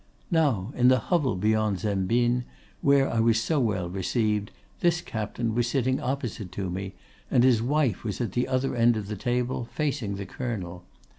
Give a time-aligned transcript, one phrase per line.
[0.31, 2.43] "Now, in the hovel beyond Zembin,
[2.81, 6.95] where I was so well received, this captain was sitting opposite to me,
[7.29, 10.85] and his wife was at the other end of the table, facing the Colonel.